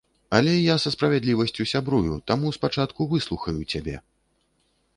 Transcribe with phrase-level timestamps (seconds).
[0.37, 3.95] Але я са справядлівасцю сябрую, таму спачатку выслухаю цябе.